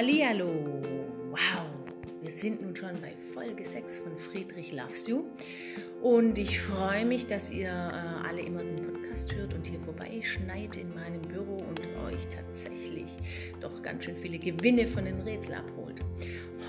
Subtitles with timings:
[0.00, 0.80] Hallihallo!
[1.30, 1.66] Wow!
[2.22, 5.24] Wir sind nun schon bei Folge 6 von Friedrich Loves You
[6.00, 10.78] und ich freue mich, dass ihr äh, alle immer den Podcast hört und hier vorbeischneit
[10.78, 13.10] in meinem Büro und euch tatsächlich
[13.60, 16.00] doch ganz schön viele Gewinne von den Rätseln abholt.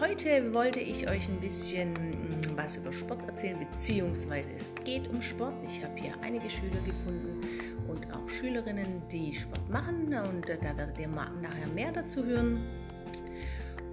[0.02, 5.21] Heute wollte ich euch ein bisschen mm, was über Sport erzählen, beziehungsweise es geht um
[5.21, 5.63] Sport.
[5.63, 7.39] Ich habe hier einige Schüler gefunden
[7.88, 12.80] und auch Schülerinnen, die Sport machen und äh, da werdet ihr nachher mehr dazu hören.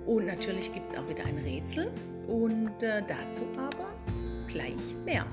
[0.09, 1.93] Und natürlich gibt es auch wieder ein Rätsel
[2.29, 3.93] und äh, dazu aber
[4.49, 4.73] gleich
[5.05, 5.27] mehr.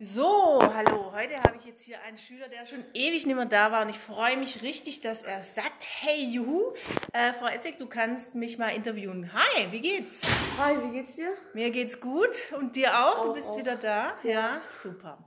[0.00, 1.12] So, hallo.
[1.12, 3.90] Heute habe ich jetzt hier einen Schüler, der schon ewig nicht mehr da war und
[3.90, 6.72] ich freue mich richtig, dass er sagt, hey, juhu,
[7.12, 9.30] äh, Frau Essig, du kannst mich mal interviewen.
[9.34, 10.26] Hi, wie geht's?
[10.58, 11.34] Hi, wie geht's dir?
[11.52, 13.18] Mir geht's gut und dir auch?
[13.18, 13.58] Auch, du bist auch.
[13.58, 14.16] wieder da?
[14.22, 14.62] Ja.
[14.70, 15.18] super.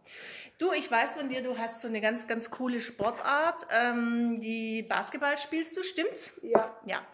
[0.57, 3.67] Du, ich weiß von dir, du hast so eine ganz, ganz coole Sportart.
[3.71, 6.39] Ähm, die Basketball spielst du, stimmt's?
[6.41, 6.79] Ja.
[6.85, 7.05] Ja.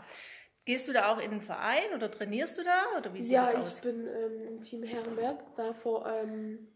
[0.64, 3.42] Gehst du da auch in den Verein oder trainierst du da oder wie sieht Ja,
[3.46, 3.82] das ich aus?
[3.82, 5.40] bin ähm, im Team Herrenberg.
[5.56, 6.68] Da, vor, ähm,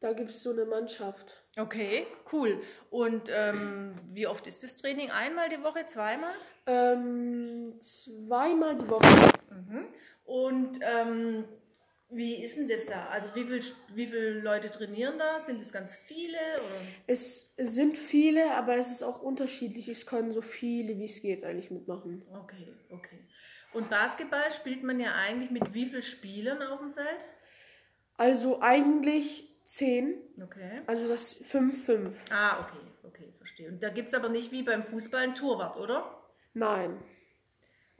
[0.00, 1.44] da gibt es so eine Mannschaft.
[1.56, 2.60] Okay, cool.
[2.90, 5.12] Und ähm, wie oft ist das Training?
[5.12, 6.34] Einmal die Woche, zweimal?
[6.66, 9.32] Ähm, zweimal die Woche.
[10.24, 11.44] Und ähm,
[12.14, 13.06] wie ist denn das da?
[13.06, 13.60] Also wie, viel,
[13.94, 15.40] wie viele Leute trainieren da?
[15.40, 16.36] Sind es ganz viele?
[16.36, 16.80] Oder?
[17.06, 19.88] Es, es sind viele, aber es ist auch unterschiedlich.
[19.88, 22.22] Es können so viele, wie es geht, eigentlich mitmachen.
[22.32, 23.18] Okay, okay.
[23.72, 27.24] Und Basketball spielt man ja eigentlich mit wie vielen Spielern auf dem Feld?
[28.16, 30.82] Also eigentlich zehn, Okay.
[30.86, 32.12] also das 5-5.
[32.30, 33.68] Ah, okay, okay, verstehe.
[33.68, 36.22] Und da gibt es aber nicht wie beim Fußball einen Torwart, oder?
[36.52, 36.98] Nein.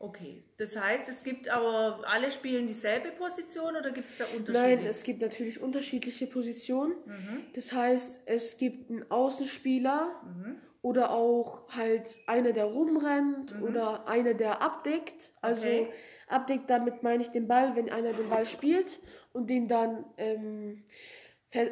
[0.02, 0.42] Okay.
[0.56, 4.52] Das heißt, es gibt aber, alle spielen dieselbe Position oder gibt es da Unterschiede?
[4.76, 6.94] Nein, es gibt natürlich unterschiedliche Positionen.
[7.54, 10.10] Das heißt, es gibt einen Außenspieler
[10.82, 15.30] oder auch halt einer, der rumrennt oder einer, der abdeckt.
[15.40, 15.92] Also Okay.
[16.26, 18.98] abdeckt, damit meine ich den Ball, wenn einer den Ball spielt
[19.32, 20.82] und den dann ähm,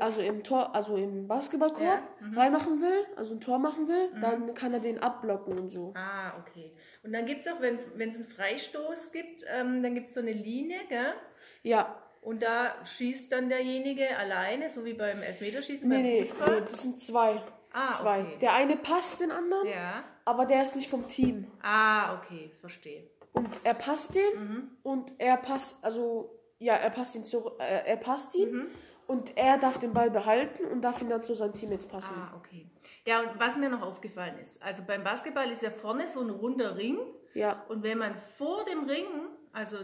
[0.00, 2.38] also im Tor, also im Basketballkorb Ja, mhm.
[2.38, 5.92] reinmachen will, also ein Tor machen will, dann kann er den abblocken und so.
[5.96, 6.72] Ah, okay.
[7.02, 10.20] Und dann gibt es auch, wenn es einen Freistoß gibt, ähm, dann gibt es so
[10.20, 11.14] eine Linie, gell?
[11.62, 16.60] Ja, Und da schießt dann derjenige alleine, so wie beim Elfmeterschießen nee, beim nee, Fußball.
[16.60, 17.42] nee, das sind zwei.
[17.72, 18.20] Ah, zwei.
[18.22, 18.36] okay.
[18.42, 19.66] Der eine passt den anderen.
[19.66, 20.04] Ja.
[20.26, 21.46] Aber der ist nicht vom Team.
[21.62, 23.08] Ah, okay, verstehe.
[23.32, 24.70] Und er passt den Mhm.
[24.82, 28.66] und er passt, also ja, er passt ihn zu, äh, er passt ihn Mhm.
[29.10, 32.14] Und er darf den Ball behalten und darf ihn dann zu seinem Team jetzt passen.
[32.16, 32.66] Ah, okay.
[33.04, 36.30] Ja, und was mir noch aufgefallen ist, also beim Basketball ist ja vorne so ein
[36.30, 36.98] runder Ring
[37.34, 39.06] Ja, und wenn man vor dem Ring,
[39.52, 39.78] also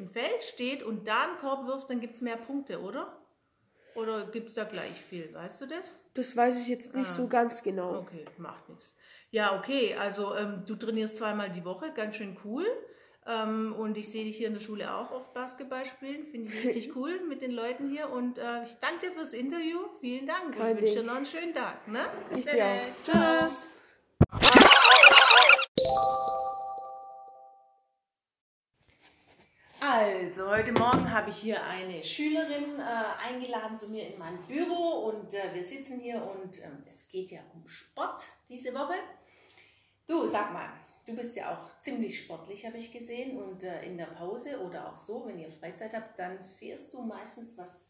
[0.00, 3.04] im Feld steht und da einen Korb wirft, dann gibt es mehr Punkte, oder?
[3.94, 5.96] Oder gibt es da gleich viel, weißt du das?
[6.14, 7.14] das weiß ich jetzt nicht Ah.
[7.18, 7.98] so ganz genau.
[8.00, 8.96] Okay, macht nichts.
[9.30, 12.66] Ja, okay, also ähm, du trainierst zweimal die Woche, ganz schön cool.
[13.26, 13.61] Ähm,
[13.92, 16.92] und ich sehe dich hier in der Schule auch oft Basketball spielen, finde ich richtig
[16.96, 18.08] cool mit den Leuten hier.
[18.08, 21.26] Und äh, ich danke dir fürs Interview, vielen Dank Kein und wünsche dir noch einen
[21.26, 21.86] schönen Tag.
[21.86, 22.06] Ne?
[22.30, 22.80] Bis Ich dann.
[23.04, 23.68] Tschüss.
[29.78, 35.10] Also, heute Morgen habe ich hier eine Schülerin äh, eingeladen zu mir in mein Büro
[35.10, 38.94] und äh, wir sitzen hier und ähm, es geht ja um Sport diese Woche.
[40.06, 40.70] Du, sag mal,
[41.06, 44.92] du bist ja auch ziemlich sportlich, habe ich gesehen und äh, in der Pause oder
[44.92, 47.80] auch so, wenn ihr Freizeit habt, dann fährst du meistens was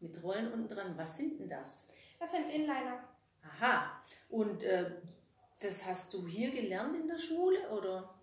[0.00, 0.96] mit Rollen unten dran.
[0.96, 1.86] Was sind denn das?
[2.18, 3.02] Das sind Inliner.
[3.42, 4.90] Aha, und äh,
[5.60, 8.14] das hast du hier gelernt in der Schule oder?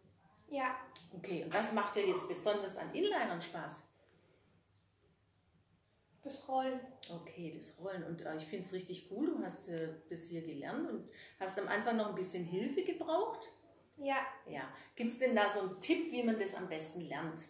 [0.48, 0.76] Ja,
[1.18, 3.84] Okay, und was macht dir jetzt besonders an Inlinern Spaß?
[6.24, 6.80] das Rollen.
[7.08, 8.04] Okay, das Rollen.
[8.04, 9.28] Und äh, ich finde es richtig cool.
[9.28, 11.08] Du hast äh, das hier gelernt und
[11.40, 13.52] hast am Anfang noch ein bisschen Hilfe gebraucht.
[13.98, 14.62] Ja, Ja.
[14.96, 17.48] Gibt es denn da so einen Tipp, wie man das am besten lernt?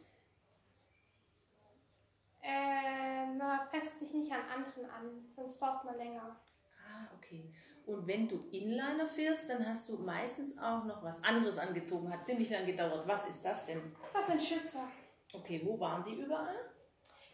[2.45, 6.39] äh, man fässt sich nicht an anderen an, sonst braucht man länger.
[6.87, 7.51] Ah, okay.
[7.85, 12.11] Und wenn du Inliner fährst, dann hast du meistens auch noch was anderes angezogen.
[12.11, 13.07] Hat ziemlich lang gedauert.
[13.07, 13.95] Was ist das denn?
[14.13, 14.87] Das sind Schützer.
[15.33, 16.55] Okay, wo waren die überall?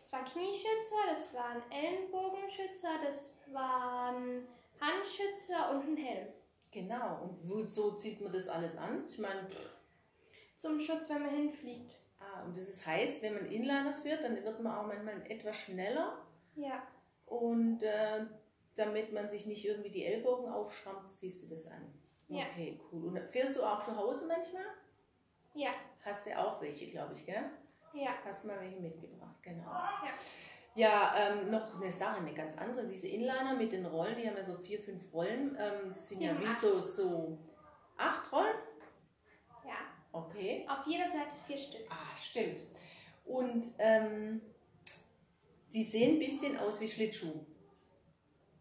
[0.02, 4.48] Das waren Knieschützer, das waren Ellenbogenschützer, das waren
[4.80, 6.28] Handschützer und ein Helm.
[6.72, 7.22] Genau.
[7.24, 9.04] Und wozu zieht man das alles an?
[9.08, 9.48] Ich meine,
[10.58, 11.94] Zum Schutz, wenn man hinfliegt.
[12.20, 15.58] ah, und das ist heißt, wenn man Inliner fährt, dann wird man auch manchmal etwas
[15.58, 16.18] schneller.
[16.56, 16.84] Ja,
[17.26, 18.26] Und äh,
[18.76, 21.94] damit man sich nicht irgendwie die Ellbogen aufschrammt, ziehst du das an.
[22.28, 22.44] Ja.
[22.46, 23.08] Okay, cool.
[23.08, 24.64] Und fährst du auch zu Hause manchmal?
[25.54, 25.72] ja,
[26.04, 27.44] Hast du auch welche, glaube ich, gell?
[27.94, 28.12] ja.
[28.24, 29.66] Hast mal welche mitgebracht, genau.
[29.70, 30.14] ja.
[30.76, 32.86] Ja, ähm, noch eine Sache, eine ganz andere.
[32.86, 35.58] Diese Inliner mit den Rollen, die haben ja so vier, fünf Rollen.
[35.60, 36.62] Ähm, das sind ja, Ja, wie acht.
[36.62, 37.38] so, so
[37.98, 38.56] acht Rollen.
[39.66, 39.76] Ja.
[40.14, 40.66] Okay.
[40.70, 41.82] Auf jeder Seite vier Stück.
[41.90, 42.64] Ah, stimmt.
[43.26, 44.42] Und ähm,
[45.74, 47.46] die sehen ein bisschen aus wie Schlittschuh.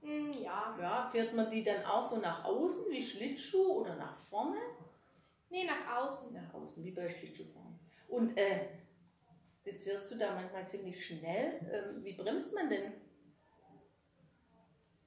[0.03, 0.77] Hm, ja.
[0.81, 4.59] Ja, fährt man die dann auch so nach außen wie Schlittschuh oder nach vorne?
[5.49, 6.33] Nee, nach außen.
[6.33, 7.79] Nach außen, wie bei Schlittschuhfahren.
[8.09, 8.69] Und äh,
[9.71, 11.61] jetzt wirst du da manchmal ziemlich schnell.
[11.73, 12.93] Ähm, wie bremst man denn?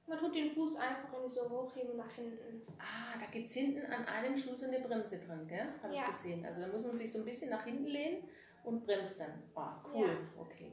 [0.06, 2.62] Man tut den Fuß einfach irgendwie so hochheben nach hinten.
[2.78, 5.66] Ah, da gibt es hinten an einem Schuh so eine Bremse dran, gell?
[5.82, 6.02] Habe Ja.
[6.02, 6.44] ich gesehen.
[6.44, 8.28] Also da muss man sich so ein bisschen nach hinten lehnen
[8.64, 9.42] und bremst dann.
[9.54, 10.06] Ah, cool.
[10.06, 10.16] Ja.
[10.40, 10.72] Okay.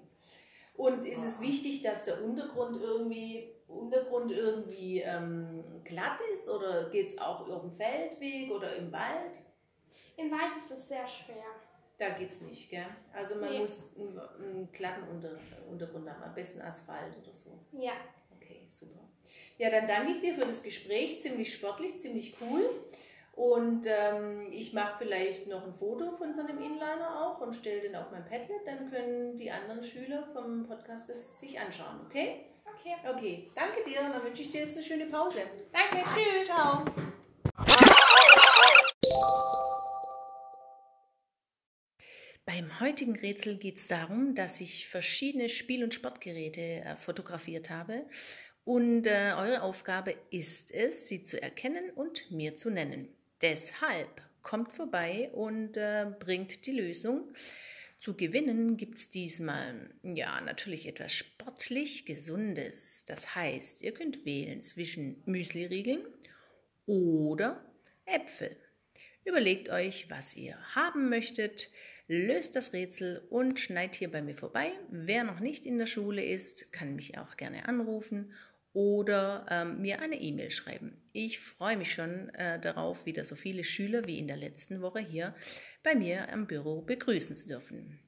[0.76, 7.08] Und ist es wichtig, dass der Untergrund irgendwie, Untergrund irgendwie ähm, glatt ist oder geht
[7.08, 9.38] es auch auf dem Feldweg oder im Wald?
[10.18, 11.46] Im Wald ist es sehr schwer.
[11.98, 12.86] Da geht's nicht, gell?
[13.14, 13.60] Also man Nee.
[13.60, 15.38] muss einen, einen glatten Unter,
[15.70, 17.60] Untergrund haben, am besten Asphalt oder so.
[17.72, 17.94] Ja.
[18.36, 19.00] Okay, super.
[19.58, 21.20] Ja, dann danke ich dir für das Gespräch.
[21.20, 22.68] Ziemlich sportlich, ziemlich cool.
[23.34, 27.80] Und ähm, ich mache vielleicht noch ein Foto von so einem Inliner auch und stelle
[27.82, 28.66] den auf mein Padlet.
[28.66, 32.46] Dann können die anderen Schüler vom Podcast das sich anschauen, okay?
[32.66, 32.96] Okay.
[33.08, 34.00] Okay, danke dir.
[34.02, 35.40] Dann wünsche ich dir jetzt eine schöne Pause.
[35.72, 36.04] Danke.
[36.10, 36.48] Tschüss.
[36.48, 36.84] Ciao.
[42.46, 48.08] Beim heutigen Rätsel geht es darum, dass ich verschiedene Spiel- und Sportgeräte äh, fotografiert habe.
[48.64, 53.10] Und äh, eure Aufgabe ist es, sie zu erkennen und mir zu nennen.
[53.42, 57.34] Deshalb kommt vorbei und äh, bringt die Lösung.
[58.00, 63.06] Zu gewinnen gibt es diesmal ja natürlich etwas sportlich Gesundes.
[63.06, 66.04] Das heißt, ihr könnt wählen zwischen Müsliriegeln
[66.88, 67.64] oder
[68.06, 68.58] Äpfel.
[69.24, 71.70] Überlegt euch, was ihr haben möchtet,
[72.08, 74.72] löst das Rätsel und schneidet hier bei mir vorbei.
[74.90, 78.34] Wer noch nicht in der Schule ist, kann mich auch gerne anrufen
[78.74, 81.02] oder ähm, mir eine E-Mail schreiben.
[81.12, 85.00] Ich freue mich schon äh, darauf, wieder so viele Schüler wie in der letzten Woche
[85.00, 85.36] hier
[85.84, 88.00] bei mir am Büro begrüßen zu dürfen.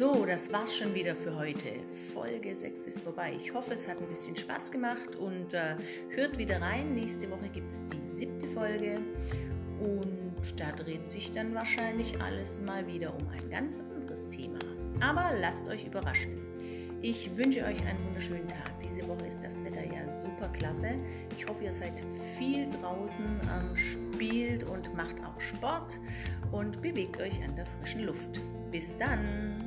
[0.00, 1.68] So, das war's schon wieder für heute.
[2.14, 3.34] Folge 6 ist vorbei.
[3.36, 5.76] Ich hoffe, es hat ein bisschen Spaß gemacht und äh,
[6.08, 6.94] hört wieder rein.
[6.94, 9.02] Nächste Woche gibt es die siebte Folge
[9.78, 14.58] und da dreht sich dann wahrscheinlich alles mal wieder um ein ganz anderes Thema.
[15.00, 16.38] Aber lasst euch überraschen.
[17.02, 18.80] Ich wünsche euch einen wunderschönen Tag.
[18.82, 20.94] Diese Woche ist das Wetter ja super klasse.
[21.36, 22.02] Ich hoffe, ihr seid
[22.38, 26.00] viel draußen, ähm, spielt und macht auch Sport
[26.52, 28.40] und bewegt euch an der frischen Luft.
[28.70, 29.59] Bis dann!